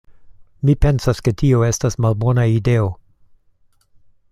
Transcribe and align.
Mi 0.69 0.73
pensas 0.85 1.21
ke 1.27 1.33
tio 1.41 1.61
estas 1.67 1.99
malbona 2.07 2.47
ideo. 2.55 2.91